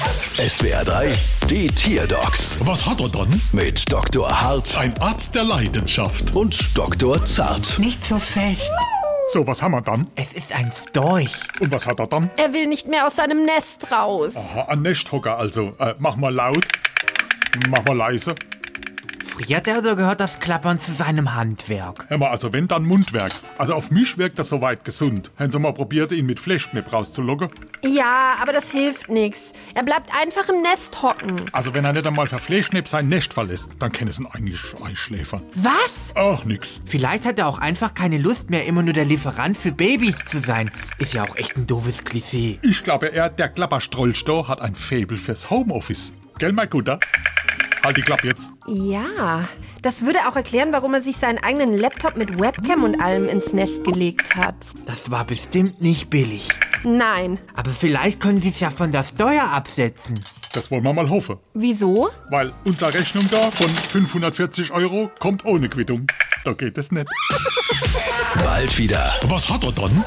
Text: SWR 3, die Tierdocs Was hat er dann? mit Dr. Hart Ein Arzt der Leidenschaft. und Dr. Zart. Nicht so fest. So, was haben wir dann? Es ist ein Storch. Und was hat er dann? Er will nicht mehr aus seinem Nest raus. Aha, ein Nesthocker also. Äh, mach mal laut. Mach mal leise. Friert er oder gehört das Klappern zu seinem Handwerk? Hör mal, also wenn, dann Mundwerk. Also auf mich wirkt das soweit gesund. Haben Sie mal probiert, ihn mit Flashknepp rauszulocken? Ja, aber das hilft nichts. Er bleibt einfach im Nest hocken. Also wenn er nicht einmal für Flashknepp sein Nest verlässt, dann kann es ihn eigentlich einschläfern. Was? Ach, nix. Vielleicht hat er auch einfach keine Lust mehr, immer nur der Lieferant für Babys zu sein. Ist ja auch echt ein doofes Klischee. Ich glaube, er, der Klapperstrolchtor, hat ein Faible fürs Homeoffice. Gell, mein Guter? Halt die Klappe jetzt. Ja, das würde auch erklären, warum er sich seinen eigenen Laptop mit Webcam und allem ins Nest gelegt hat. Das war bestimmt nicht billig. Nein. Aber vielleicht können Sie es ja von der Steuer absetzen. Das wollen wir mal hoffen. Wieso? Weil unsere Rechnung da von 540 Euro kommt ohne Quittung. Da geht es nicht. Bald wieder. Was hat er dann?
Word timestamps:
SWR 0.00 0.84
3, 0.84 1.12
die 1.48 1.68
Tierdocs 1.68 2.58
Was 2.60 2.84
hat 2.84 3.00
er 3.00 3.08
dann? 3.08 3.40
mit 3.52 3.90
Dr. 3.90 4.28
Hart 4.42 4.76
Ein 4.76 4.96
Arzt 4.98 5.34
der 5.34 5.44
Leidenschaft. 5.44 6.34
und 6.34 6.76
Dr. 6.76 7.24
Zart. 7.24 7.78
Nicht 7.78 8.04
so 8.04 8.18
fest. 8.18 8.70
So, 9.32 9.46
was 9.46 9.62
haben 9.62 9.72
wir 9.72 9.80
dann? 9.80 10.06
Es 10.14 10.34
ist 10.34 10.52
ein 10.52 10.70
Storch. 10.90 11.32
Und 11.60 11.70
was 11.72 11.86
hat 11.86 11.98
er 11.98 12.06
dann? 12.08 12.30
Er 12.36 12.52
will 12.52 12.66
nicht 12.66 12.86
mehr 12.88 13.06
aus 13.06 13.16
seinem 13.16 13.44
Nest 13.46 13.90
raus. 13.90 14.34
Aha, 14.36 14.66
ein 14.68 14.82
Nesthocker 14.82 15.38
also. 15.38 15.72
Äh, 15.78 15.94
mach 15.98 16.16
mal 16.16 16.32
laut. 16.34 16.64
Mach 17.68 17.82
mal 17.84 17.96
leise. 17.96 18.34
Friert 19.36 19.68
er 19.68 19.80
oder 19.80 19.96
gehört 19.96 20.20
das 20.20 20.40
Klappern 20.40 20.80
zu 20.80 20.92
seinem 20.92 21.34
Handwerk? 21.34 22.06
Hör 22.08 22.16
mal, 22.16 22.30
also 22.30 22.54
wenn, 22.54 22.68
dann 22.68 22.84
Mundwerk. 22.84 23.32
Also 23.58 23.74
auf 23.74 23.90
mich 23.90 24.16
wirkt 24.16 24.38
das 24.38 24.48
soweit 24.48 24.82
gesund. 24.82 25.30
Haben 25.38 25.50
Sie 25.50 25.58
mal 25.58 25.74
probiert, 25.74 26.10
ihn 26.12 26.24
mit 26.24 26.40
Flashknepp 26.40 26.90
rauszulocken? 26.90 27.50
Ja, 27.84 28.36
aber 28.40 28.54
das 28.54 28.70
hilft 28.70 29.10
nichts. 29.10 29.52
Er 29.74 29.82
bleibt 29.82 30.08
einfach 30.18 30.48
im 30.48 30.62
Nest 30.62 31.02
hocken. 31.02 31.50
Also 31.52 31.74
wenn 31.74 31.84
er 31.84 31.92
nicht 31.92 32.06
einmal 32.06 32.26
für 32.28 32.38
Flashknepp 32.38 32.88
sein 32.88 33.10
Nest 33.10 33.34
verlässt, 33.34 33.72
dann 33.78 33.92
kann 33.92 34.08
es 34.08 34.18
ihn 34.18 34.26
eigentlich 34.26 34.74
einschläfern. 34.82 35.42
Was? 35.54 36.14
Ach, 36.14 36.46
nix. 36.46 36.80
Vielleicht 36.86 37.26
hat 37.26 37.38
er 37.38 37.48
auch 37.48 37.58
einfach 37.58 37.92
keine 37.92 38.16
Lust 38.16 38.48
mehr, 38.48 38.64
immer 38.64 38.82
nur 38.82 38.94
der 38.94 39.04
Lieferant 39.04 39.58
für 39.58 39.70
Babys 39.70 40.16
zu 40.24 40.38
sein. 40.38 40.70
Ist 40.96 41.12
ja 41.12 41.24
auch 41.24 41.36
echt 41.36 41.58
ein 41.58 41.66
doofes 41.66 42.04
Klischee. 42.04 42.58
Ich 42.62 42.82
glaube, 42.82 43.12
er, 43.12 43.28
der 43.28 43.50
Klapperstrolchtor, 43.50 44.48
hat 44.48 44.62
ein 44.62 44.74
Faible 44.74 45.18
fürs 45.18 45.50
Homeoffice. 45.50 46.14
Gell, 46.38 46.52
mein 46.52 46.70
Guter? 46.70 47.00
Halt 47.86 47.98
die 47.98 48.02
Klappe 48.02 48.26
jetzt. 48.26 48.50
Ja, 48.66 49.48
das 49.80 50.04
würde 50.04 50.18
auch 50.28 50.34
erklären, 50.34 50.72
warum 50.72 50.94
er 50.94 51.00
sich 51.00 51.18
seinen 51.18 51.38
eigenen 51.38 51.72
Laptop 51.72 52.16
mit 52.16 52.36
Webcam 52.36 52.82
und 52.82 53.00
allem 53.00 53.28
ins 53.28 53.52
Nest 53.52 53.84
gelegt 53.84 54.34
hat. 54.34 54.56
Das 54.86 55.08
war 55.12 55.24
bestimmt 55.24 55.80
nicht 55.80 56.10
billig. 56.10 56.48
Nein. 56.82 57.38
Aber 57.54 57.70
vielleicht 57.70 58.18
können 58.18 58.40
Sie 58.40 58.48
es 58.48 58.58
ja 58.58 58.72
von 58.72 58.90
der 58.90 59.04
Steuer 59.04 59.52
absetzen. 59.52 60.18
Das 60.52 60.72
wollen 60.72 60.82
wir 60.82 60.94
mal 60.94 61.08
hoffen. 61.08 61.36
Wieso? 61.54 62.08
Weil 62.28 62.50
unsere 62.64 62.92
Rechnung 62.92 63.24
da 63.30 63.52
von 63.52 63.68
540 63.68 64.72
Euro 64.72 65.08
kommt 65.20 65.44
ohne 65.44 65.68
Quittung. 65.68 66.08
Da 66.44 66.54
geht 66.54 66.76
es 66.78 66.90
nicht. 66.90 67.06
Bald 68.42 68.76
wieder. 68.78 69.14
Was 69.22 69.48
hat 69.48 69.62
er 69.62 69.70
dann? 69.70 70.04